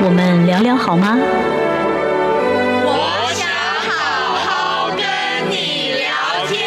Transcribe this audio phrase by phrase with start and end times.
[0.00, 1.18] 我们聊聊好吗？
[2.84, 3.48] 我想
[3.82, 5.04] 好好跟
[5.50, 6.62] 你聊天。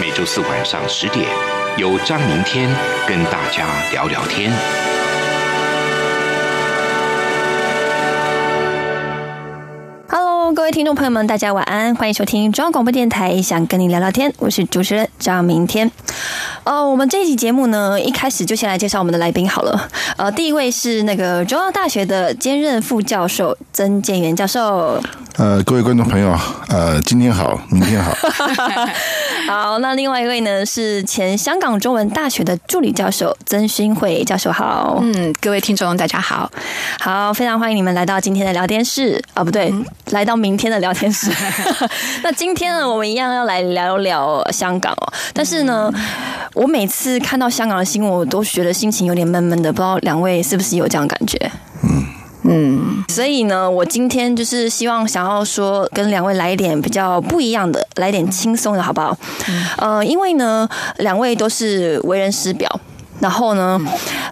[0.00, 1.24] 每周四晚上十点，
[1.76, 2.68] 由张明天
[3.06, 4.50] 跟大家聊聊天。
[10.54, 15.90] 各位听众朋友们，大家晚安，欢迎收听中央广播电台，想跟你聊聊天，我是主持人张明天。
[16.64, 19.88] 呃，我们这一集节目呢，一开始就先来介绍我们的来宾好了。
[20.16, 25.02] 呃，第一位是那个中央大学的兼任副教授曾建元教授。
[25.36, 26.38] 呃，各位观众朋友，
[26.68, 28.12] 呃，今天好，明天好。
[29.46, 34.98] 好，那另外一位呢是前香港中文大学的助理教授曾勋慧教授，好。
[35.02, 36.50] 嗯，各位听众大家好，
[37.00, 41.30] 好，非常欢迎你们来到今天的聊天室啊，不对，嗯、来到明天的聊天室。
[42.22, 45.12] 那今天呢，我们一样要来聊聊香港哦。
[45.32, 45.92] 但是呢，
[46.54, 51.50] 我每次看到香港的新闻，我都觉得心情有点闷闷的，不知道两位是不是有这样感觉？
[51.82, 52.21] 嗯。
[52.52, 59.16] 嗯，所以呢，我今天就是希望想要说，跟两位来一点比较不一样的，来点轻松的，好不好？
[59.78, 62.80] 呃，因为呢，两位都是为人师表。
[63.22, 63.80] 然后呢，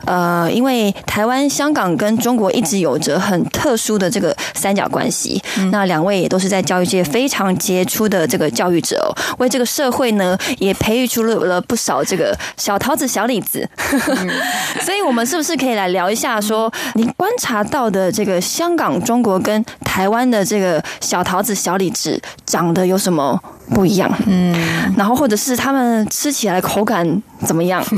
[0.05, 13.67] 呃，因为台湾、香港跟中国一直有着很特殊的这个三角关系，那两位也都是在教育界非常杰出的这个教育者哦，为这个社会呢也培育出了了不少这个小桃子、小李子。
[14.85, 23.41] 所以，我们是不是可以来聊一下，说你观察到的这个香港、中国跟台湾的这个小桃子、小李子长得有什么
[23.75, 24.11] 不一样？
[24.27, 24.55] 嗯，
[24.97, 27.83] 然后或者是他们吃起来口感怎么样？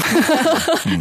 [0.86, 1.00] 嗯，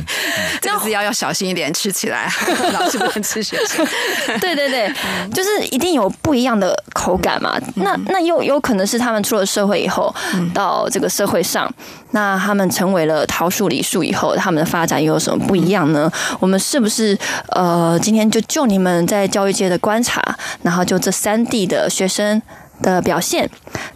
[0.61, 2.31] 这个字要要小心一点，吃起来
[2.73, 3.85] 老是不能吃学生。
[4.39, 4.91] 对对对，
[5.33, 7.59] 就是一定有不一样的口感嘛。
[7.75, 10.13] 那那又有可能是他们出了社会以后，
[10.53, 11.71] 到这个社会上，
[12.11, 16.11] 那他们成为了桃树李树以后，他们的发展又有什么不一样呢？
[16.39, 17.17] 我们是不是
[17.49, 20.21] 呃，今天就就你们在教育界的观察，
[20.63, 22.41] 然后就这三地的学生
[22.81, 23.49] 的表现，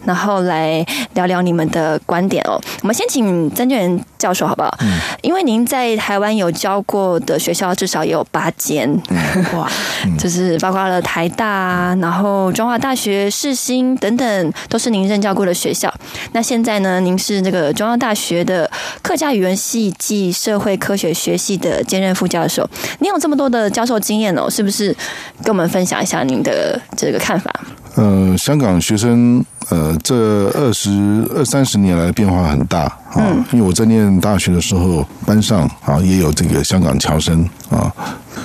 [0.04, 2.60] 然后来聊聊你们的观点哦。
[2.82, 4.76] 我们先请曾俊仁教授好不好？
[4.80, 8.90] 嗯，因为您在台湾有教过的学校至少也有八间，
[9.54, 9.70] 哇，
[10.18, 15.92] 就是包括了台大，然后中华大学、世新等等，都是您任教过的学校。
[16.32, 18.70] 那现在呢，您是那个中央大学的
[19.02, 22.68] 客家语文系暨社会科学学系的兼任副教授。
[23.00, 24.94] 您有这么多的教授经验哦，是不是
[25.42, 27.52] 跟我们分享一下您的这个看法？
[27.96, 30.14] 呃，香港学生呃，这
[30.50, 33.24] 二十二三十年来变化很大啊。
[33.52, 37.90] 因为我在念大学的时候，班上啊也有这个香港侨生啊，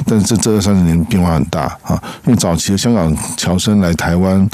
[0.06, 2.01] 但是这这二三十年变化很大啊。
[2.25, 4.50] 因为早期的香港侨生来台湾，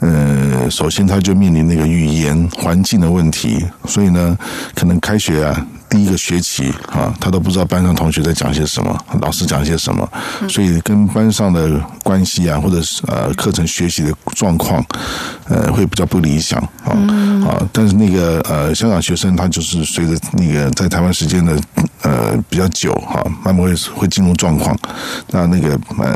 [0.00, 4.38] 呃，首先他就面临那个语言环境的问题，所以呢，
[4.76, 5.66] 可能开学啊。
[5.88, 10.08] 第一个学期啊，他都不知道班上同学在讲些什么，老师讲些什么，
[10.48, 14.84] 所以跟班上的关系啊，或者是呃课程学习的状况，
[15.48, 16.92] 呃会比较不理想啊
[17.46, 17.62] 啊。
[17.72, 21.58] 但是那个呃香港学生他就是随着那个在台湾时间的
[22.02, 24.76] 呃比较久哈，慢慢会会进入状况。
[25.30, 26.14] 那那个呃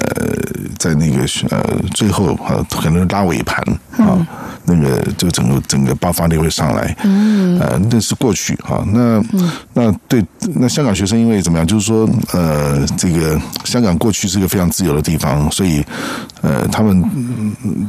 [0.78, 1.64] 在那个呃
[1.94, 3.62] 最后呃可能拉尾盘
[3.98, 4.18] 啊，
[4.64, 6.96] 那个就整个整个爆发力会上来。
[7.04, 9.22] 嗯，呃那是过去哈那。
[9.72, 11.66] 那对，那香港学生因为怎么样？
[11.66, 15.84] 就是说，呃，这个香港过去是一个非常自由的地方，所以，
[16.42, 17.02] 呃，他们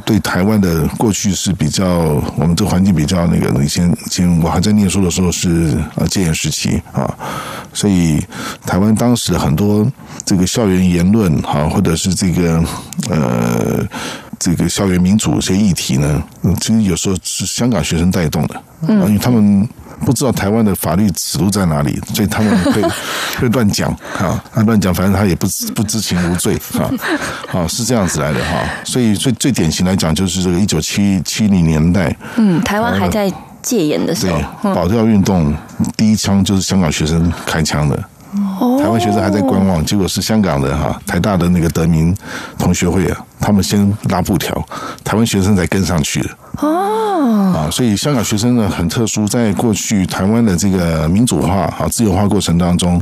[0.04, 3.62] 对台湾的过去是比较，我们这个环境比较那个。
[3.62, 7.12] 以前，以前我还在念书的时候是呃戒严时期啊，
[7.72, 8.24] 所以
[8.64, 9.86] 台湾当时的很多
[10.24, 12.62] 这个校园言论哈，或者是这个
[13.10, 13.86] 呃
[14.42, 16.22] 这个校园民主这些议题呢，
[16.60, 19.68] 其实有时候是香港学生带动的，嗯因为他们。
[20.04, 22.82] 不知道台湾的法律尺度在哪里，所以他们会
[23.38, 25.46] 会乱讲啊，他乱讲，反正他也不
[25.76, 26.90] 不知情无罪啊，
[27.46, 28.68] 好 是这样子来的哈。
[28.82, 35.54] 所以最最典型来讲，就是这个一九七七零年代，嗯，台湾还在戒严的时候，对，保钓运动
[35.96, 38.04] 第一枪就是香港学生开枪的，
[38.82, 42.14] 台湾学生还在观望，结果是香港的哈台大的那个德明
[42.58, 44.52] 同学会啊，他们先拉布条，
[45.04, 46.28] 台湾学生才跟上去的。
[46.58, 53.00] 哦，啊，所以香港学生呢很特殊，在过去台湾的这个民主化、啊自由化过程当中，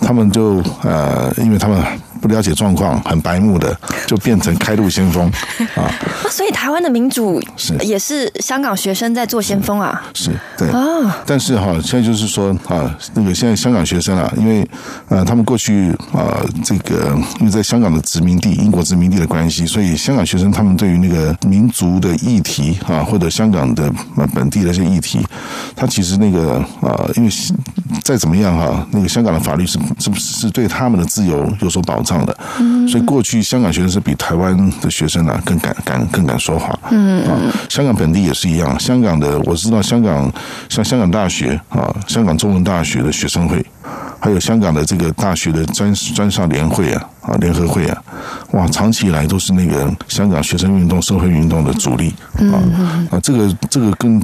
[0.00, 1.82] 他们就呃，因为他们
[2.20, 3.74] 不了解状况，很白目的，
[4.06, 5.26] 就变成开路先锋
[5.74, 5.90] 啊。
[6.32, 10.02] 所以台湾的民主是也是香港学生在做先锋啊。
[10.14, 14.66] 是对啊，但是哈，现在就是说啊，那个现在香港学生啊，因为
[15.10, 23.92] 呃，他们过去啊，这个因为在香港的殖民地，英国殖民地的关系，所以香港学生他们对于那个民族的议题啊，或者香港的
[24.34, 25.20] 本地的一些议题，
[25.76, 27.30] 他其实那个啊，因为
[28.02, 32.34] 再怎么样哈，那个香港的法律是是不是对他们的自由有所保障的？
[32.58, 36.78] 嗯，所以过去香港学生是比台湾的学生啊更敢敢更敢说话。
[36.90, 37.38] 嗯啊，
[37.68, 40.30] 香港本地也是一样，香港的我知道香港
[40.68, 43.64] 像香港大学啊，香港中文大学的学生会。
[44.20, 48.02] 还有香港的这个大学的专专上联会啊，啊联合会啊，
[48.52, 52.14] 哇，长期以来都是那个香港学生运动、社会运动的主力
[52.52, 52.56] 啊
[53.10, 54.20] 啊，这个这个跟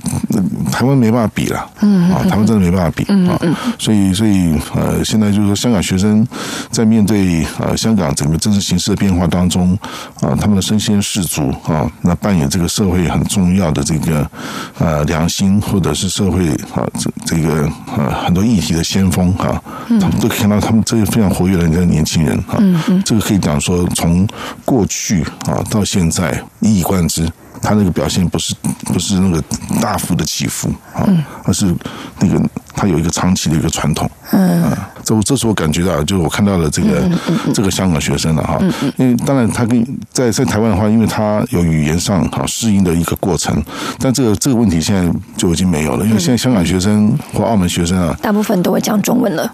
[0.71, 3.41] 台湾没办法比了，啊，台湾真的没办法比啊，
[3.79, 6.27] 所以所以呃，现在就是说香港学生
[6.71, 9.79] 在面对呃香港整个政治形势的变化当中
[10.21, 14.31] 啊，他们的身先士卒啊，那扮演这个社会很重要的这个
[14.79, 19.63] 呃良心或者是社会啊这这个呃很多议题的先锋啊。
[20.01, 22.59] 他们都可以看到，他们这些非常活跃的人家年轻人啊，
[23.07, 24.18] 这个可以讲说，从
[24.65, 27.31] 过去啊到现在一以贯之，
[27.61, 28.55] 他那个表现不是
[28.87, 29.43] 不是那个
[29.81, 31.07] 大幅的起伏啊，
[31.45, 31.75] 而是
[32.21, 32.41] 那个
[32.75, 34.09] 他有一个长期的一个传统。
[34.31, 34.71] 嗯，
[35.03, 37.11] 这我这是我感觉到，就是我看到了这个
[37.55, 38.59] 这个香港学生了哈，
[38.97, 39.83] 因为当然他跟
[40.13, 43.63] 在在台湾的话，因为他有语言上啊适应的一个过程，
[43.99, 49.51] 但这个这个问题现在就已经没有了，因为现在香港学生或澳门学生啊，大部分都会讲中文了。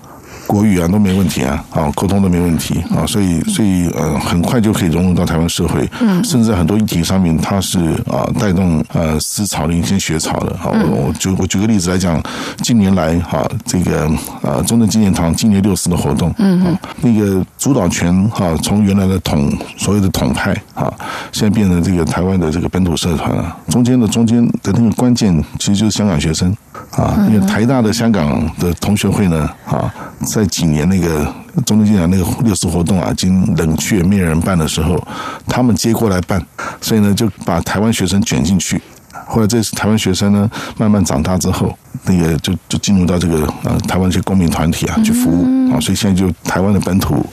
[0.47, 10.71] 国语啊都没问题啊，啊沟通都没问题啊，所以所以呃很快就可以融入到台湾社会，嗯，甚至在很多议题上面，它是啊带动呃思潮的一些学潮的好。
[10.71, 12.23] 我我举我举个例子来讲，
[12.63, 14.11] 近年来哈这个
[14.43, 20.93] 呃中正纪念堂今年六四的活动，嗯，那个主导权哈从原来的统所谓的统派啊，
[21.33, 26.55] 现在变成这个台湾的这个本土社团啊，中间的中间的那个关键其实就是香港学生
[26.93, 29.93] 啊，因为台大的香港的同学会呢啊。
[30.35, 31.33] 在几年那个
[31.65, 35.01] 中正纪念那个六四活动啊，已经冷却没人办的时候，
[35.47, 36.45] 他们接过来办，
[36.81, 38.83] 所以呢就把台湾学生卷进去。
[39.29, 41.73] 后来这次台湾学生呢慢慢长大之后，
[42.07, 47.25] 那个就就进入到这个呃台湾这些公民团体啊去服务啊，所以现在就台湾的本土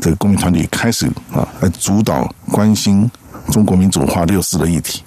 [0.00, 3.08] 这个公民团体开始啊来主导关心
[3.52, 5.02] 中国民主化六四的议题。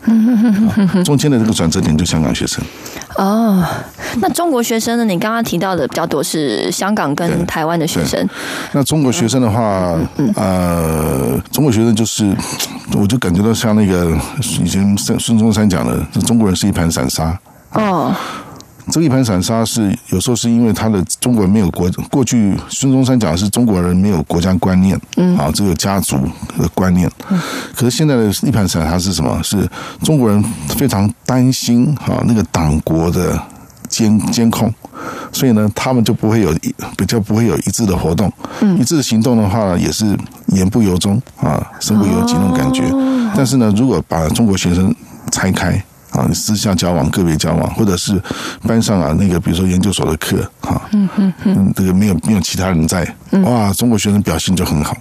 [1.04, 2.64] 中间的这个转折点就香港学生。
[3.18, 3.64] 哦，
[4.22, 5.06] 那中国学生呢？
[5.06, 8.28] 你刚刚提到的比较多是香港跟台湾的学生。
[8.72, 12.34] 那中国学生的话，嗯、呃，中国学生就是，
[12.98, 14.18] 我就感觉到像那个
[14.64, 17.38] 以前孙孙中山讲的，中国人是一盘散沙。
[17.74, 18.16] 哦。
[18.90, 26.18] 这个一盘散沙是有时候是因为他的中国人没有国，过去孙中山讲的是中国人没有国家观念，嗯，啊，只有家族
[26.58, 27.40] 的观念，嗯，
[27.76, 29.40] 可是现在的一盘散沙是什么？
[29.44, 29.70] 是
[30.04, 33.40] 中国人非常担心啊那个党国的
[33.88, 34.74] 监监控，
[35.32, 36.52] 所以呢，他们就不会有
[36.98, 38.32] 比较不会有一致的活动，
[38.62, 40.18] 嗯，一致的行动的话也是
[40.48, 42.84] 言不由衷啊，身不由己那种感觉。
[43.36, 44.94] 但是呢，如果把中国学生
[45.32, 45.82] 拆开。
[46.12, 48.22] 啊，私下交往、个别交往，或者是
[48.68, 53.08] 班上啊，那个比如说研究所的课，哈，嗯嗯嗯，这个没有没有其他人在，
[53.44, 54.96] 哇，中国学生表现就很好，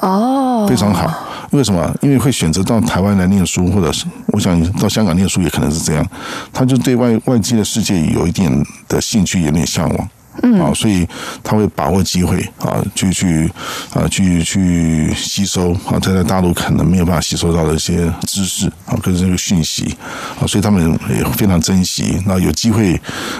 [0.00, 1.26] 哦，非常好。
[1.52, 1.94] 为什么？
[2.02, 6.06] 因为会选择到台湾来念书，或者是我想到香港念书也可能是这样，
[6.52, 8.52] 他就对外外界的世界有一点
[8.86, 10.08] 的兴趣，有点向往。
[10.42, 11.06] 嗯，啊，所以
[11.42, 13.50] 他会把握机会啊，去去
[13.92, 19.96] 啊，去去吸收啊，在在大陆可能没有办法吸收到的一些知识啊，跟这个讯息
[20.40, 22.22] 啊，所以他们也非常珍惜。
[22.26, 22.94] 那有机会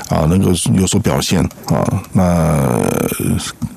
[0.09, 2.23] 啊，能够有所表现啊，那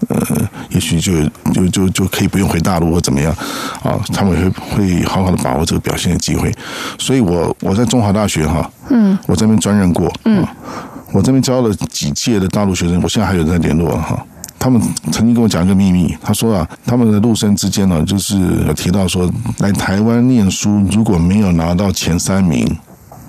[0.08, 1.24] 呃，也许就
[1.54, 3.32] 就就就可以不用回大陆或怎么样
[3.84, 6.54] 啊，他们会会好好的把握这个表现的机会。
[6.98, 10.46] 所以我我在中华大学哈，嗯，我这边专任过，嗯。
[11.14, 14.26] 我这边教了几届的大陆学生，我现在还有在联络哈。
[14.58, 14.80] 他们
[15.12, 18.38] 曾经跟我讲一个秘密，他说啊，他们的陆生之间呢，就是
[18.68, 22.78] 有提到说，来台湾念书如果没有拿到前三名，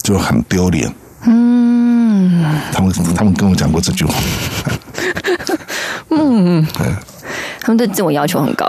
[0.03, 0.93] 就很丢脸。
[1.25, 4.15] 嗯，他们他们跟我讲过这句话。
[6.11, 6.67] 嗯，
[7.61, 8.67] 他们对自我要求很高。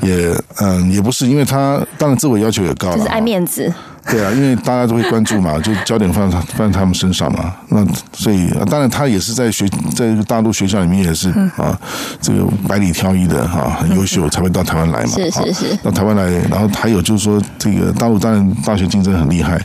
[0.00, 3.72] 也嗯，也不是，因为他当然自我要求也高了，就是爱面子。
[4.14, 7.52] 对啊，因为大家都会关注嘛， 就焦点放在放在他们身上嘛。
[7.68, 11.76] 那所以当然他也是在学，在这个大陆学校里面也是啊，
[12.20, 15.08] 这个百里挑一的哈，很优秀才会到台湾来嘛。
[15.18, 15.76] 是是是。
[15.82, 19.56] 到台湾来，然后还有就是说，这个大陆当然大学竞争很厉害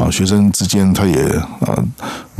[0.00, 1.22] 啊，学生之间他也
[1.60, 1.78] 啊。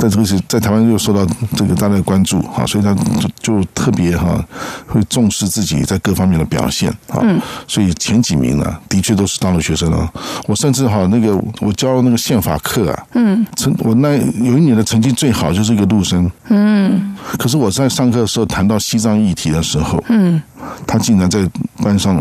[0.03, 4.45] 在这个是在台湾又受到这个大家的关注哈，所以他就就特别哈
[4.89, 7.21] 会重视自己在各方面的表现啊。
[7.23, 7.41] 嗯。
[7.69, 10.13] 所以前几名呢，的确都是大陆学生啊。
[10.49, 17.17] 我甚至哈那个我教那个宪法课啊，嗯，成我那有一年的成绩最好就是一个陆生，嗯。
[17.39, 20.43] 可是我在上课的时候谈到西藏议题的时候，嗯，
[20.85, 21.49] 他竟然在
[21.81, 22.21] 班上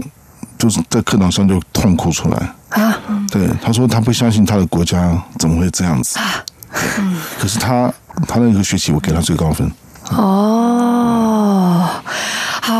[0.59, 2.95] 就是在课堂上就痛哭出来啊。
[3.31, 6.19] 对，他说他不相信他的国家怎么会这样子。
[6.99, 7.93] 嗯，可是他
[8.27, 9.71] 他那个学期我给他最高分。
[10.11, 11.87] 哦，
[12.61, 12.75] 好，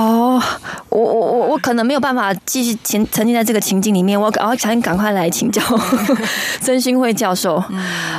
[0.90, 5.62] 我我我我可能没有办法继续沉沉浸在这个情境里面，我 我想赶快来请教
[6.60, 7.64] 曾勋慧教授。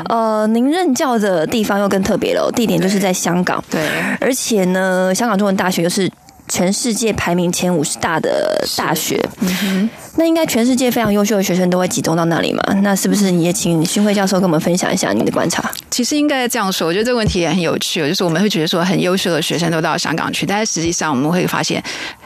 [0.08, 3.86] 呃，您任教的地方又更特别了，地点就是在香港，对，
[4.20, 6.10] 而且呢，香港中文大学又是
[6.48, 9.20] 全世界排名前五十大的大学。
[9.40, 9.90] 嗯哼。
[10.16, 12.62] 那应该全世界非常优秀的学生都会集中到那里嘛？
[12.83, 15.71] 那是不是你也请新辉教授跟我们分享一下你的观察？
[15.90, 21.83] 其实应该这样说，我觉得这个问题也很有趣，就是我们会觉得说很优秀的学生都到香港去，但是实际上我们会发现。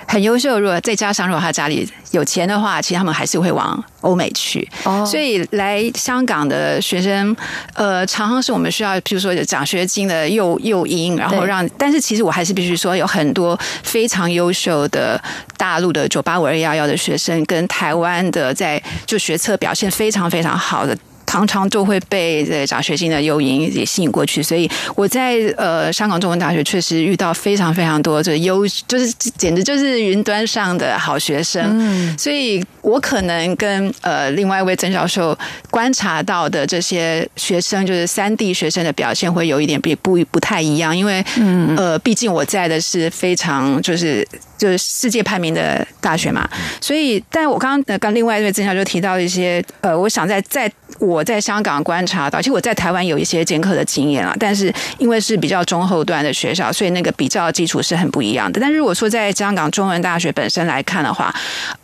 [0.08, 4.66] 很优秀，如果再加上如果他家里有钱的话，其实他们还是会往欧美去。
[4.84, 7.36] 哦，所以来香港的学生，
[7.74, 11.68] 呃，常常是我们需要，譬如说有奖学金的诱诱因，然后让。
[11.76, 15.20] 但是其实我还是必须说，有很多非常优秀的
[15.56, 20.96] 大陆的九八五二幺幺的学生，跟台湾的在就学测表现非常非常好的。
[21.26, 31.62] 常常就会被这奖学金的诱因也吸引过去，所以我在呃香港中文大学确实遇到非常非常多这优，就是简直就是云端上的好学生。
[31.78, 35.36] 嗯，所以我可能跟呃另外一位曾教授
[35.70, 44.26] 观察到的这些学生，就是三 D 学生的表现会有一点比不不太一样，因为嗯呃毕竟我在的是非常就是。
[44.58, 46.48] 就是世界排名的大学嘛，
[46.80, 50.66] 所以，但我刚刚跟另外一位曾教授提到一些，呃，我想在在
[50.98, 58.60] 我在香港观察到，其实我在台湾有一些兼课的经验啊，但是因为是比较中后段的学校，所以那个比较基础是很不一样的。
[58.60, 61.34] 但如果说在香港中文大学本身来看的话，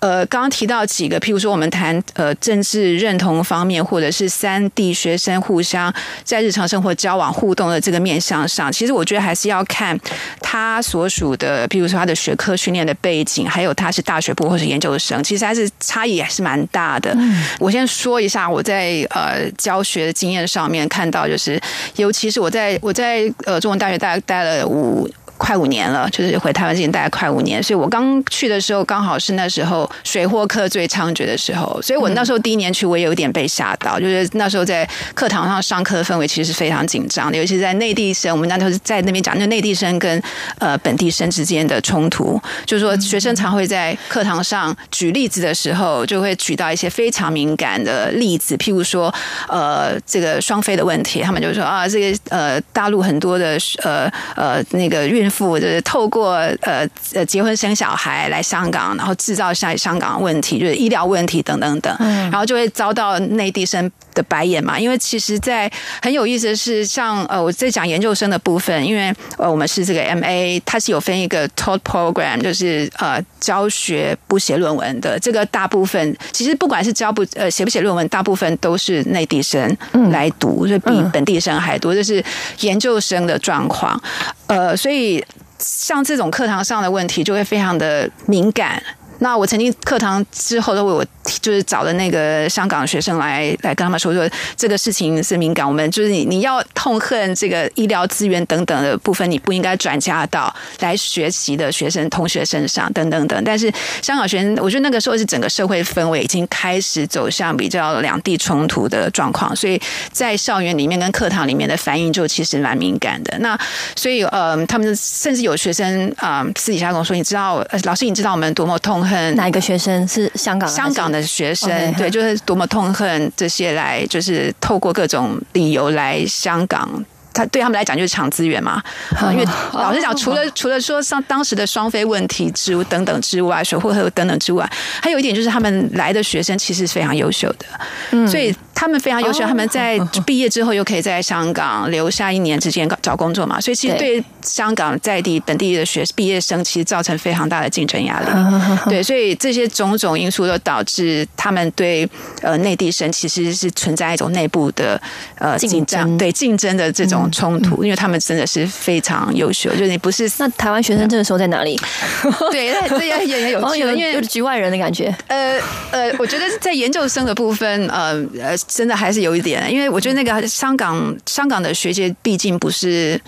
[0.01, 5.93] 呃，刚刚提到几个，譬如说我们谈呃政治认同方面，或者是三地学生互相
[6.23, 9.99] 在日常生活交往互动的这个面向上，其实我觉得还是要看
[10.41, 12.57] 他所属的，譬如说他的学科。
[12.63, 17.13] 训练的背景，还有他是大学部或是研究生，其实还是差异还是蛮大的。
[17.17, 21.61] 嗯、我先说一下我在呃教学的经验上面看到，就是
[21.97, 25.09] 尤其是我在我在呃中文大学大概待了五。
[25.43, 40.23] 快五年了，就是回台湾之前大概快五年，所以我刚去的时候刚好是那时候水货客最猖獗的时候，所以我那时候第一年去，我也有点被吓到，就是那时候在课堂上上课的氛围其实是非常紧张的，尤其是在内地生，我们那时候在那边讲，那内地生跟
[40.61, 49.13] 呃本地生之间的冲突，就是说学生常会在课堂上举例子的时候，就会举到一些非常敏感的例子，譬如说
[49.49, 55.32] 呃这个双非的问题，他们就说啊这个呃大陆很多的呃呃那个孕。
[55.33, 64.79] 父就是透过呃呃结婚生小孩来香港，然后制造下香港问题，就是医疗问题等等等，然后就会遭到内地生的白眼嘛。
[64.79, 65.71] 因为其实，在
[66.03, 75.19] 很有意思的是，像呃我在讲研究生的部分，因为呃我们是这个 MA，它是有分一个 taught program，就是呃教学不写论文的。
[75.19, 79.77] 这个大部分其实不管是教不呃写不写论文，大部分都是内地生
[80.11, 82.25] 来读，就比本地生还多，这是
[82.61, 84.01] 研究生的状况。
[84.47, 85.25] 呃，所以
[85.59, 88.83] 像这种课堂上的问题就会非常的敏感。
[89.23, 91.05] 那我曾经课堂之后都为我。
[91.41, 103.43] 就是找的那个香港学生来来跟他们说说这个事情是敏感，我们就是你你要痛恨这个医疗资源等等的部分，你不应该转嫁到来学习的学生同学身上等等等。
[103.45, 113.39] 但是香港学生，我觉得那个时候是整个社会氛围已经开始走向比较两地冲突的状况，所以在校园里面跟课堂里面的反应就其实蛮敏感的。
[113.39, 113.57] 那
[113.95, 127.05] 所以呃，他们甚至有学生啊、私底下跟我说，你知道老师，你知道我们多么痛恨哪一个学生是香港香港的学生，okay, 对，就是多么痛恨这些来，就是透过各种理由来香港。
[127.33, 128.83] 他对他们来讲就是抢资源嘛，
[129.33, 134.69] 因为老实讲， 除了除了说像当时的双非问题之等等之外，水货等等之外，
[135.03, 137.67] 还有一点就是他们来的学生其实是非常优秀的，
[138.11, 144.23] 嗯，所以他们非常优秀，他们在毕业之后又可以在香港留下一年之间找工作嘛，所以其实对。
[144.45, 148.27] 香港在地本地的学毕业生其实造成非常大的竞争压力，
[148.91, 152.09] 对，所以这些种种因素都导致他们对
[152.41, 155.01] 呃内地生其实是存在一种内部的
[155.39, 157.22] 呃竞争，对竞争的这种。
[157.23, 159.71] 种冲突，因为他们真的是非常优秀。
[159.71, 161.79] 就是你不是那台湾学生这个时候在哪里？
[162.51, 165.15] 对，这也也有趣，因为有局外人的感觉。
[165.29, 165.59] 呃
[165.91, 173.21] 呃，我觉得在研究生的部分，呃呃，真的还是有一点，因为我觉得那个香港香港的学界毕竟不是。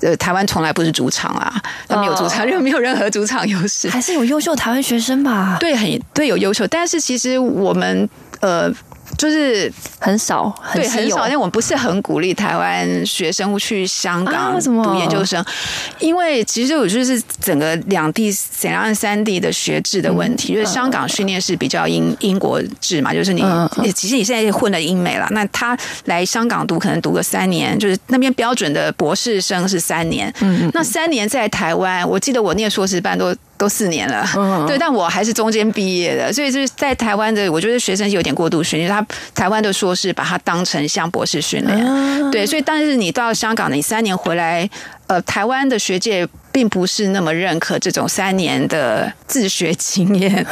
[0.00, 5.56] 呃，台湾从来不是主场啊，他没有主场，又没有任何主场优势，还是有优秀台湾学生吧？
[5.58, 8.72] 对，很对，有优秀，但是其实我们呃。
[9.18, 11.26] 就是很少，很对，很少。
[11.26, 15.46] 因为我们不是很鼓励台湾学生去香港读研究生，啊、
[15.98, 18.32] 因为其实我就是整个两地、
[18.62, 20.52] 两岸三地的学制的问题。
[20.52, 30.32] 嗯、就是香港训练是比较英英国制嘛，就是你、嗯、其实你现在混了英美了，那他来香港读可能读个三年，就是那边标准的博士生是三年。
[30.40, 33.34] 嗯，那三年在台湾，我记得我念硕士班都。
[33.58, 34.24] 都四年了，
[34.66, 44.68] 对，但我还是中间毕业的，所以就是在台湾的，我觉得学生有点过度训练，他台湾的硕士把它当成像博士训练，对，所以但是你到香港，你三年回来，
[45.08, 50.46] 呃，台湾的学界并不是那么认可这种三年的自学经验，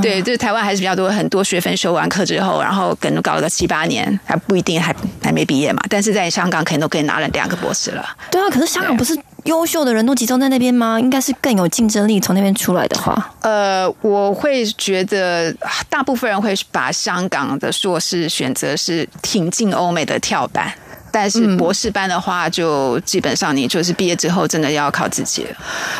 [0.00, 9.18] 对，就是台湾还是比较多很多学分修完课之后，然后可能搞了个七八年，还不一定还还没毕业嘛，但是在香港可能都可以拿了两个博士了，对啊，可是香港不是。
[9.44, 10.98] 优秀的人都集中在那边吗？
[10.98, 12.18] 应该是更有竞争力。
[12.18, 15.54] 从那边出来的话，呃，我会觉得
[15.88, 20.72] 大部分人会把香港的硕士选择是挺进欧美的跳板，
[21.10, 25.50] 但是博士班的话，就基本上你就是毕业之后真的要靠自己了。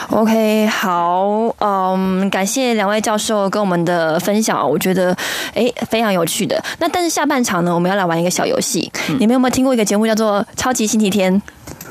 [0.08, 5.14] OK，好，嗯，感谢两位教授跟我们的分享，我觉得
[5.52, 6.62] 诶非常有趣的。
[6.78, 8.90] 那但是下半场呢，我们要来玩一个小游戏。
[9.10, 11.34] 嗯、你们有没有听过一个节目叫做《超级星期天》？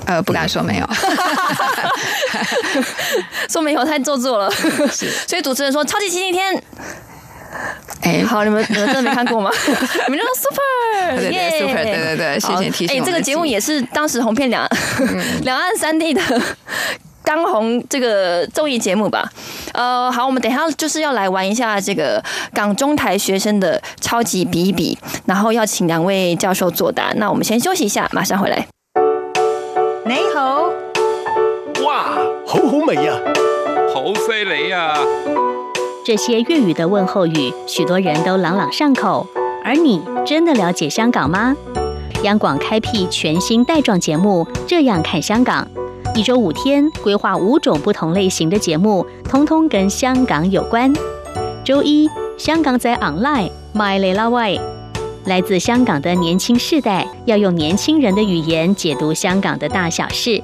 [0.05, 0.89] 呃，不敢说没有，
[3.49, 4.51] 说没有太做作了。
[4.91, 6.63] 是，所以主持人说超级星期天。
[8.01, 9.49] 哎，好，你们你们真的没看过吗？
[9.65, 12.97] 你们就说 super，对对对，super，对对对，谢谢提醒。
[12.97, 14.67] 哎，这个节目也是当时红遍两
[15.43, 16.21] 两岸三地的
[17.23, 19.31] 当红这个综艺节目吧？
[19.73, 22.21] 呃，好，我们等一下就是要来玩一下这个
[22.53, 27.13] 港中台学生的超级比一比，然后要请两位教授作答。
[27.15, 28.67] 那我们先休息一下，马上回来。
[32.93, 33.19] 好好味呀，
[33.91, 34.93] 好犀利呀！
[36.05, 39.25] 这些粤语的问候语，许多人都朗朗上口。
[39.63, 41.55] 而你真的了解香港吗？
[42.21, 45.67] 央广开辟全新带状节目，这样看香港。
[46.13, 50.93] 一周五天，规划五种不同类型的节目，通通跟香港有关。
[51.63, 54.59] 周一，香港仔 online，My l i l a way，。
[55.25, 60.43] 来自香港的年轻世代要用年轻人的语言解读香港的大小事。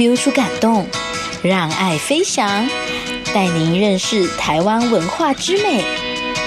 [0.00, 0.86] Feel 出感动，
[1.42, 2.66] 让爱飞翔，
[3.34, 5.84] 带您认识台湾文化之美。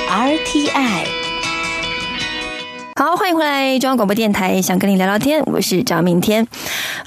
[0.10, 1.23] RTI。
[2.96, 6.48] 好，欢迎回来中央广播电台，想跟你聊聊天，我是张明天。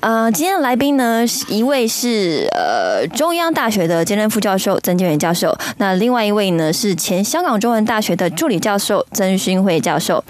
[0.00, 10.22] 呃，今天的来宾呢，是一位是呃中央大学的兼任副教授曾建元教授，那另外一位呢是前香港中文大学的助理教授曾勋惠教授。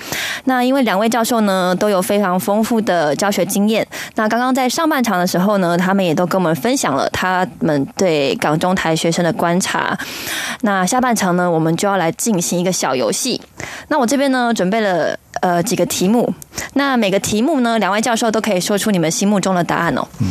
[0.45, 9.99] 那因为两位教授呢都有非常丰富的教学经验，那刚刚在上半场的时候呢，他们也都跟我们分享了他们对港中台学生的观察。
[10.61, 13.41] 那下半场呢，我们就要来进行一个小游戏。
[13.89, 15.19] 那我这边呢准备了。
[15.41, 16.33] 呃，几个题目，
[16.75, 20.07] 那每个题目呢，两位教授都可以说出你们心目中的答案哦。
[20.21, 20.31] 嗯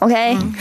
[0.00, 0.54] ，OK，嗯、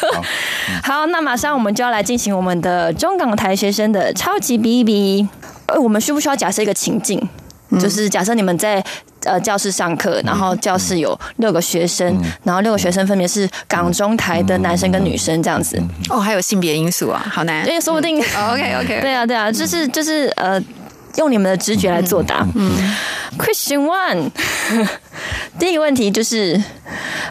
[0.82, 5.28] 好，那马上我们就要来进行我们的中港台学生的超级比一比。
[5.66, 7.18] 呃，我们需不需要假设一个情境？
[7.70, 8.84] 嗯、就是假设你们在
[9.24, 15.82] 呃教室上课，然后教室有六个学生，嗯、然后六个学生分别是港中台的男生跟女生这样子。
[16.10, 17.66] 哦，还有性别因素啊，好难。
[17.66, 18.20] 因为说不定。
[18.20, 19.00] 嗯、OK OK。
[19.00, 20.62] 对啊对啊，就是就是呃。
[21.16, 22.46] 用你们的直觉来作答。
[22.54, 22.72] 嗯
[23.38, 24.30] ，Question One，
[25.58, 26.60] 第一个问题就是，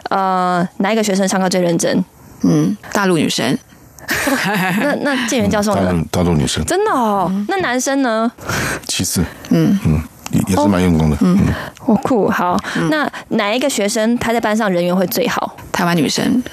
[0.09, 2.03] 呃，哪一个学生上课最认真？
[2.41, 3.57] 嗯，大陆女生。
[4.81, 5.93] 那那建元教授呢？
[6.11, 6.63] 大陆女生。
[6.65, 7.31] 真的哦？
[7.47, 8.29] 那男生呢？
[8.85, 9.23] 其次。
[9.49, 11.17] 嗯嗯，也也是蛮用功的。
[11.21, 11.37] 嗯，
[11.85, 12.29] 我酷。
[12.29, 12.57] 好，
[12.89, 15.55] 那哪一个学生他在班上人缘会最好？
[15.71, 16.43] 台湾女生。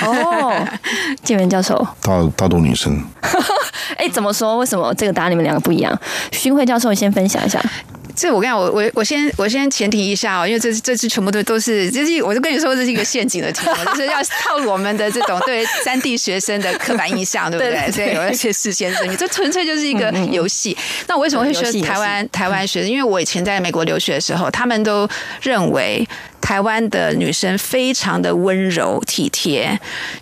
[0.00, 0.66] 哦，
[1.22, 1.86] 建元教授。
[2.02, 3.02] 大大多女生。
[3.96, 4.56] 哎，怎么说？
[4.58, 5.96] 为什么这个答案你们两个不一样？
[6.32, 7.60] 勋惠教授，你先分享一下。
[8.14, 17.90] 这我跟你讲，我我我先我先前提一下哦，因为这这次全部都都是，就是我就跟你说这是一个陷阱的题目， 就是要套路我们的这种对三 D 学生的刻板印象，对不对？
[17.90, 20.76] 所以有一些事先声明，这纯粹就是一个游戏。
[21.06, 22.90] 那我为什么会说台湾台湾学生？
[22.90, 25.08] 因为我以前在美国留学的时候，他们都
[25.40, 26.06] 认为。
[26.42, 29.78] 台湾的女生非常的温柔体贴，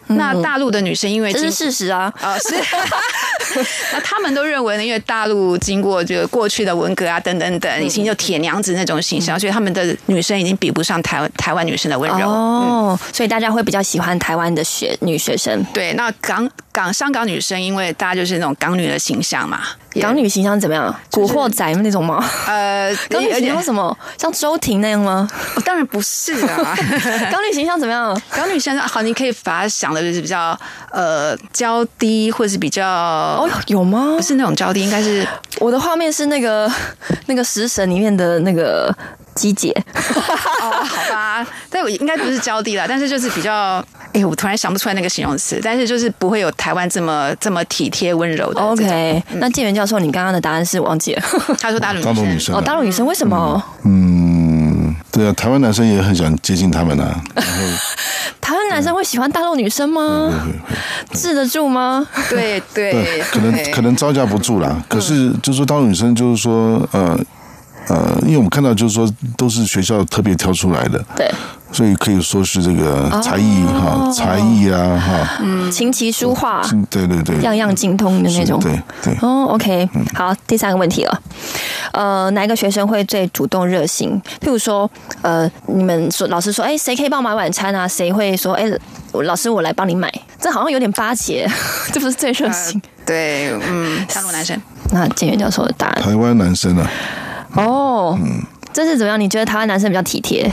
[0.08, 12.28] 嗯、那大陆的女生因为这是事实啊，啊、哦、是， 那他们都认为呢，因为大陆经过这个过去的文革啊等等等，已经就铁娘子那种形象，嗯、所以他们的女生已经比不上台湾台湾女生的温柔。
[12.28, 15.64] 哦、嗯，所以大家会比较喜欢台湾的学女学生。
[15.72, 16.48] 对，那港
[16.80, 19.60] 港香港女生，因为大家就是那种港女的形象嘛。
[20.00, 20.94] 港女形象怎么样？
[21.10, 22.24] 古惑仔那种吗？
[22.46, 23.96] 呃， 港女形象什么？
[24.16, 25.28] 像周婷那样吗？
[25.56, 26.74] 哦，当然不是啊。
[27.30, 28.18] 港女形象怎么样？
[28.30, 30.58] 港女形象好，你可以把它想的就是比较
[30.90, 34.14] 呃娇滴，或者是比较哦，有吗？
[34.16, 35.26] 不是那种娇滴，应该是
[35.58, 36.70] 我的画面是那个
[37.26, 38.94] 那个食神里面的那个
[39.34, 39.70] 鸡姐。
[40.62, 43.84] 哦，好吧，但我应该不是娇滴啦，但是就是比较。
[44.12, 48.60] 哎，我突然想不出来那个形容词，但是就是不会有台湾这么这么体贴温柔的。
[48.60, 51.22] OK，、嗯、那建元教授，你刚刚的答案是忘记了？
[51.60, 53.62] 他说大陆女生，大陆女生、啊、哦，大陆女生为什么？
[53.84, 57.22] 嗯，对啊，台湾男生也很想接近他们啊。
[57.34, 57.52] 然后
[58.40, 60.28] 台湾男生会喜欢大陆女生吗？
[60.28, 62.06] 会会会，治得住吗？
[62.28, 64.82] 对对，对，可能可能招架不住啦。
[64.88, 67.16] 可是就是说大陆女生，就是说呃
[67.90, 71.04] 呃，因为我们看到就是说都是学校特别挑出来的。
[71.16, 71.28] 对。
[71.72, 79.16] 所以可以说是这个才艺哈，才艺啊哈，嗯，琴棋书画，对对对，样样精通的那种，对对。
[79.22, 81.22] 哦，OK，好，第三个问题了，
[81.92, 84.20] 呃，哪一个学生会最主动热心？
[84.40, 84.90] 譬如说，
[85.22, 87.86] 呃，你们说老师说，哎，谁可以帮我买晚餐啊？
[87.86, 88.64] 谁会说，哎，
[89.12, 90.12] 老师我来帮你买？
[90.40, 91.48] 这好像有点巴结，
[91.94, 92.82] 这不是最热心？
[93.06, 94.60] 对，嗯，大陆男生。
[94.92, 96.90] 那建元教授的答案，台湾男生啊。
[97.54, 99.18] 哦，嗯，这是怎么样？
[99.18, 100.52] 你觉得台湾男生比较体贴？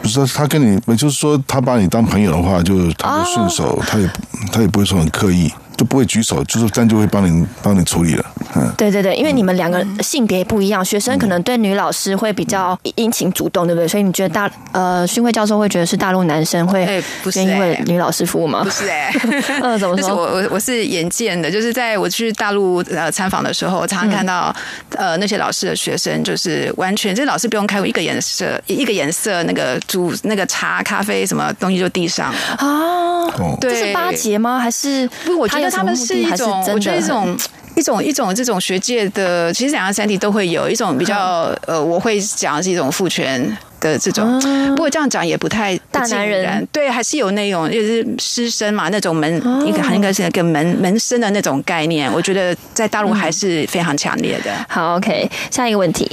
[0.00, 4.10] 不是他跟你，就是说他把你当朋友的话，就他就顺手，他也
[4.52, 5.52] 他也不会说很刻意。
[5.74, 8.24] 就不会举手，就是这样就会帮你帮你处理了。
[8.54, 13.88] 嗯，对对对，因为你们两个性别不一样，学生可能对女老师会比较殷勤主动，对不对？
[13.88, 16.84] 所以你觉得大呃勋惠教授会觉得是大陆男生会
[17.34, 18.62] 愿意为女老师服务吗？
[18.62, 20.14] 不是哎、欸， 呃，怎么说？
[20.14, 24.54] 我我我是眼见的，就是在我去大陆呃参访的时候，我常常看到、
[24.90, 34.58] 嗯、呃那些老师的学生，就是完全这老师不用开口，一个颜色一个颜色那个煮那个茶咖啡什么东西就地上了啊，对，这是巴结吗？
[34.60, 35.36] 还是不？
[35.38, 35.72] 我觉得。
[35.72, 37.34] 他们是一种，我觉得一种
[37.74, 44.40] 一种一种这种学界的，其实两岸三地都会有一种比较呃，我会讲是一种父权的这种。
[44.70, 49.34] 不过这样讲也不太不大男人，对，还是有那种就是师生嘛，那种门
[49.66, 52.12] 应该应该是一个门门生的那种概念。
[52.12, 54.50] 我觉得在大陆还是非常强烈的。
[54.68, 56.10] 好，OK，下一个问题，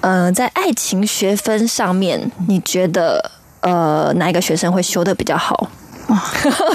[0.00, 5.70] 呃，在爱情学分上面，你觉得呃哪一个学生会修的比较好？
[6.08, 6.22] 哇，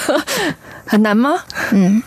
[0.85, 1.39] 很难吗？
[1.71, 2.01] 嗯。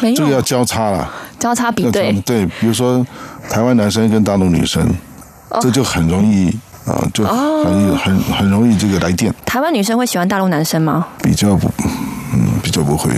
[0.00, 3.04] 没有这个要交叉了，交叉比对，对，比如说
[3.50, 4.82] 台湾男生跟大陆女生，
[5.50, 6.48] 哦、这就很容易
[6.86, 9.32] 啊，就很、哦、很很容易这个来电。
[9.44, 11.06] 台湾女生会喜欢大陆男生吗？
[11.22, 11.68] 比较不，
[12.32, 13.10] 嗯，比较不会。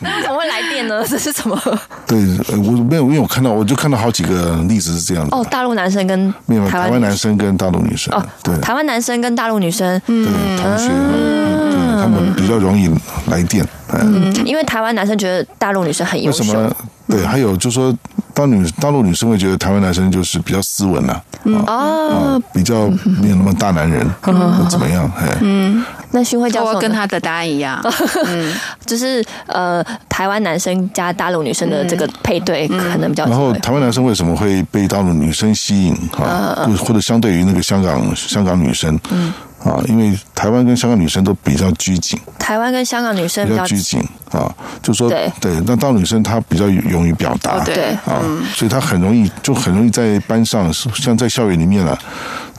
[0.00, 1.02] 那 怎么会来电呢？
[1.08, 1.58] 这是什么？
[2.06, 2.18] 对，
[2.56, 5.36] 我没有，因为我看到，我就看到好几个例子是这样的。
[5.36, 10.24] 哦，大陆男生跟没有台湾男生跟大陆女生哦，对，台湾男生跟大陆女生，对，
[10.56, 11.59] 同学，嗯、
[11.92, 12.88] 对，他们比较容易
[13.26, 13.66] 来电。
[13.92, 16.38] 嗯，因为台湾男生觉得大陆女生很优秀。
[16.44, 16.76] 为什么？
[17.08, 17.92] 对，还有就是说，
[18.32, 21.20] 大女大陆女生会觉得台湾男生就是比较斯文呐，
[21.66, 22.86] 啊，比较
[23.20, 24.08] 没有那么大男人，
[24.70, 25.10] 怎么样？
[25.18, 27.80] 哎，嗯，那勋慧教授跟他的答案一样，
[28.26, 28.54] 嗯，
[28.86, 33.26] 就是呃，台湾男生加大陆女生的这个配对可能比较。
[33.26, 35.96] 然后，台湾男生为什么会被大陆女生吸引？
[36.12, 39.32] 哈，或者相对于那个香港香港女生，嗯。
[39.64, 44.00] 啊，因为台湾跟香港女生都比较拘谨，台湾跟香港女生比较拘谨
[44.32, 48.22] 啊，就说对，对，那大陆女生她比较勇于表达，对啊，
[48.54, 51.98] 所以她很容易就很容易在班上，像在校园里面啊，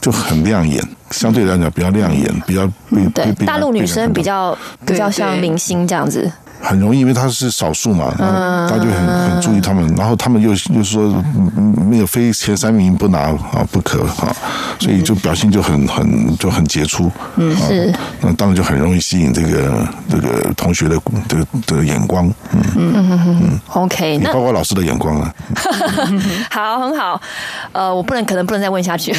[0.00, 2.70] 就很亮眼，相对来讲比较亮眼，比较
[3.12, 6.30] 对大陆女生比较比较像明星这样子。
[6.62, 11.12] 很容易，因为他是少数嘛，大家就很很注意他们，然后他们又又说
[11.90, 13.18] 没有非前三名不拿
[13.52, 14.34] 啊不可啊，
[14.78, 20.96] 所以就表现就很很就很杰出，嗯是，那当然就很容易吸引这个这个同学的
[21.28, 22.62] 的的眼光，嗯。
[22.74, 25.34] 嗯嗯嗯，OK，那包括老师的眼光啊，
[26.50, 27.20] 好很好，
[27.72, 29.14] 呃，我不能可能不能再问下去，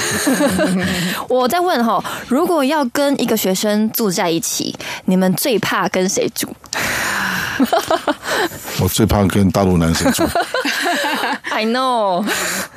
[1.28, 4.76] 我再问哈，如果要跟一个学生住在一起，
[5.06, 6.48] 你们最怕跟谁住？
[8.82, 10.24] 我最怕跟大陆男生住。
[11.52, 12.26] I know，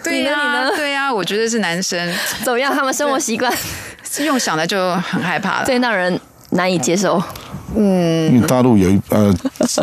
[0.04, 2.12] 对呀、啊，对呀、啊，我觉得是男生。
[2.44, 2.74] 怎么样？
[2.74, 3.52] 他们生活习惯？
[4.24, 6.18] 用想的就很害怕了，最让人
[6.56, 7.22] 难以接受。
[7.78, 9.34] 嗯，因为大陆有一呃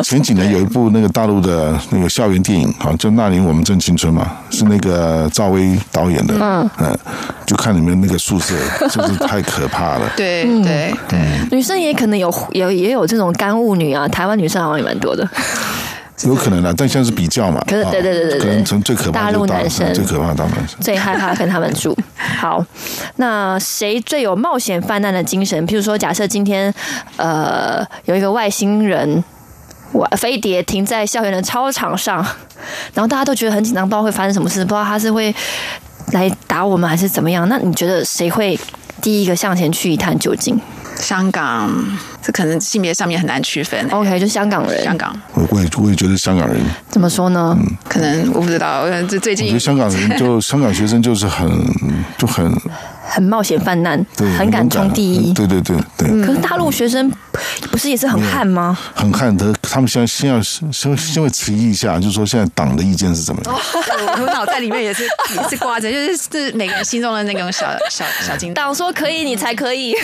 [0.02, 6.34] 前几年有一部那个大陆的那个校园电影，好就《那年我们正青春》嘛，是那个赵薇导演的。
[6.40, 6.98] 嗯嗯，
[7.46, 8.54] 就看里面那个宿舍，
[8.88, 10.10] 就是太可怕了。
[10.16, 11.20] 对对对，
[11.52, 15.28] 女生也可能有有也有这种干物女啊，台湾女生好像也蛮多的。
[16.22, 17.60] 有可能啦，但现在是比较嘛。
[17.66, 21.96] 可是，对对对对，可能从最可怕的大陆男生，最可怕的大陆男生，最害怕跟他们住。
[22.38, 22.64] 好，
[23.16, 25.66] 那谁最有冒险犯难的精神？
[25.66, 26.72] 譬如说，假设今天
[27.16, 29.22] 呃有一个外星人
[30.16, 32.16] 飞碟停在校园的操场上，
[32.94, 35.34] 然后大家都觉得很紧张，不知道会发生什么事，不知道他是会
[36.12, 37.48] 来打我们还是怎么样？
[37.48, 38.58] 那你觉得谁会
[39.02, 40.58] 第一个向前去一探究竟？
[40.96, 41.68] 香港，
[42.24, 43.78] 这可能性别上面很难区分。
[43.90, 44.82] OK，就香港人。
[44.82, 46.56] 香港，我我也我也觉得香港人。
[46.88, 47.54] 怎么说呢？
[47.60, 48.84] 嗯，可能我不知道。
[49.08, 51.46] 这最近，我觉得香港人就 香港学生就是很
[52.16, 52.50] 就很
[53.06, 55.32] 很冒险犯难，对，很敢冲第一。
[55.34, 56.08] 对对对对。
[56.24, 57.12] 可是大陆学生
[57.70, 58.76] 不是也是很悍吗？
[58.94, 63.54] 很悍的，他们先先要先先会迟疑一下，就是说现在党的意见是怎么样。
[64.16, 65.02] 我脑袋里面也是
[65.36, 68.54] 也是挂着，就是是每个人心中的那种小小小金。
[68.54, 69.94] 党说可以，你才可以。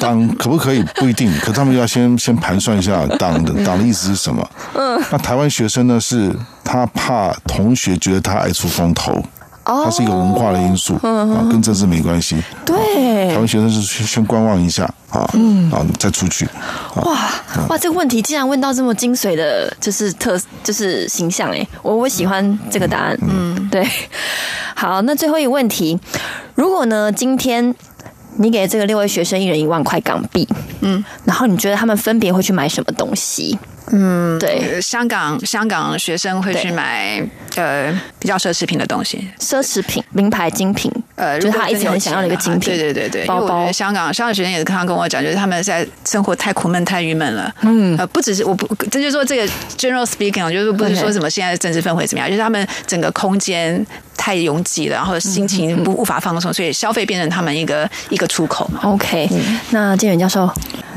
[0.00, 4.48] 党可不可以不一定，可他们要先先盘算一下党的 党的意思是什么。
[4.74, 5.00] 嗯。
[5.12, 6.00] 那台湾学生呢？
[6.00, 9.22] 是他怕同学觉得他爱出风头。
[9.66, 12.36] 它是一个文化的因素啊，跟政治没关系。
[12.66, 16.46] 对，台湾学生是先观望一下啊，嗯，啊，再出去。
[16.96, 17.16] 哇
[17.70, 23.16] 哇，这个问题竟然问到这么精髓的，就是特就是形象哎，我我喜欢这个答案。
[23.22, 23.88] 嗯，对。
[24.74, 25.98] 好，那最后一个问题，
[26.54, 27.74] 如果呢，今天
[28.36, 30.48] 你给这个六位学生一人一万块港币，
[30.80, 33.58] 嗯，然后你觉得他们分别会去买什么东西？
[33.92, 37.22] 嗯，对，香港香港学生会去买
[37.56, 43.70] 呃比较奢侈品的东西，奢侈品、名牌精品，呃，就是他一直很想要的一个精品，对对对对，包包。
[43.70, 47.54] 香港香港学生也是刚刚跟我讲，就是他们在生活太苦闷、太郁闷了。
[47.60, 58.70] 嗯，呃，不只是我不，这就是说这个 general speaking，就是不是说什么现在政治氛围怎么样，就是他们整个空间太拥挤了，然后心情不无法放松，所以消费变成他们一个一个出口。
[58.82, 59.28] OK，
[59.70, 60.50] 那建远教授，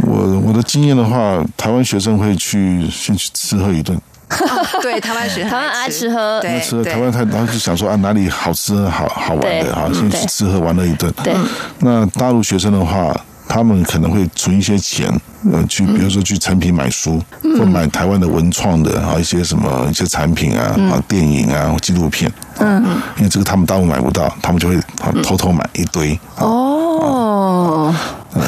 [0.04, 2.86] 我我的经验的话，台湾学生会去。
[2.90, 3.98] 先去吃喝一顿，
[4.30, 6.84] 哦、对台湾学生，台湾爱吃喝，对吃喝。
[6.84, 11.14] 台湾他然后就想说啊，哪里好吃好好玩的哈，先去吃喝玩乐一顿。
[11.24, 11.34] 对，
[11.80, 13.16] 那大陆学生的话，
[13.48, 15.08] 他们可能会存一些钱，
[15.52, 17.22] 呃，去比如说去成品买书，
[17.58, 22.84] 或买台湾的文创的啊一些什么一些产品啊啊电影啊纪录片，嗯，
[23.18, 24.78] 因为这个他们大陆买不到，他们就会
[25.24, 26.20] 偷偷买一堆。
[26.38, 27.94] 哦。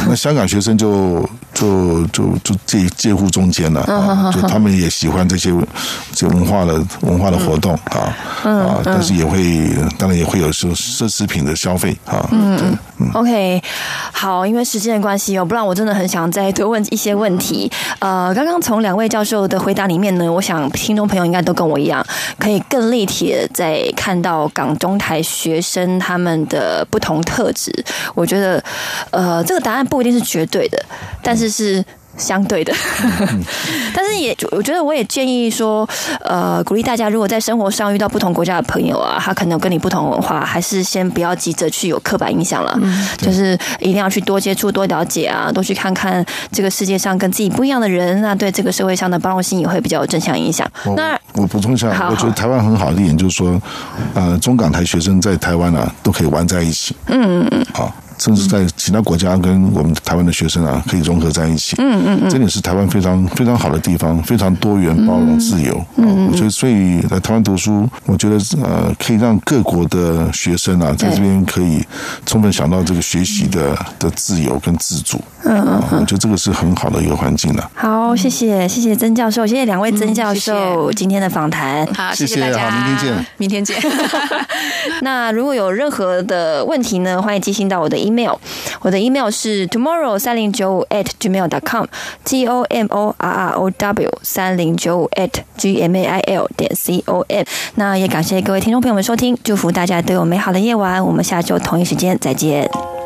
[0.07, 5.51] 那香港学生就就就就介介乎中间了啊，就他们也喜欢这些
[6.13, 12.27] 这文化的文化的活动啊啊，但是也会当然也会有时候奢侈品的消费啊。
[12.31, 12.77] 嗯
[13.13, 13.62] ，OK，
[14.13, 17.69] 好，因为时间的关系哦，不然我真的很想再多问一些问题。
[17.99, 22.05] 呃，刚刚从两位教授的回答里面呢，我想听众朋友应该都跟我一样，
[22.38, 27.73] 可以更立体的在看到港中台学生他们的不同特质。
[28.15, 28.63] 我觉得，
[29.12, 29.79] 呃，这个答案。
[29.89, 30.77] 不一定是绝对的，
[31.23, 31.83] 但是是
[32.19, 32.71] 相对的。
[33.95, 35.88] 但是也，我觉得我也建议说，
[36.21, 42.77] 呃，鼓励大家，如果在生活上遇到不同国家的朋友啊，他可能跟你不同文化，还是先不要急着去有刻板印象了。
[42.82, 50.69] 嗯，就是一定要去多接触、多了解啊，多去看看这个世界上跟自己不一样的人，那对这个社会上的包容性也会比较有正向影响。
[50.95, 53.62] 那我补充一下，我觉得台湾很好的一点就是说，
[54.13, 56.95] 呃，中港台学生在台湾啊都可以玩在一起。
[57.08, 57.93] 嗯嗯嗯，好。
[58.19, 61.75] 甚至在其他国家跟我们台湾的学生啊，可以融合在一起。
[61.79, 65.84] 嗯嗯嗯，这点是台湾非常非常好的地方，非常多元、包容、自由。
[65.95, 71.84] 嗯，我觉得所以来台湾读书，我觉得呃，可以让各国的学生啊，在这边可以
[72.25, 75.19] 充分想到这个学习的的自由跟自主。
[75.45, 77.71] 嗯嗯，我觉得这个是很好的一个环境了。
[77.73, 81.88] 好，谢谢谢谢曾教授，谢谢两位曾教授今天的访谈。
[81.93, 83.77] 好，谢谢大家，好，明天见，明天见。
[85.01, 88.36] 那如果有任何的问题呢，欢迎寄信到我的 email。
[88.82, 94.19] 我的 email 是 tomorrow 三零九五 at gmail dot com，t o m o r r o w
[94.24, 97.45] 三零九五 at g m a i l 点 c o m。
[97.76, 102.98] 那也感谢各位听众朋友们收听，祝福大家都有美好的夜晚，我们下周同一时间再见。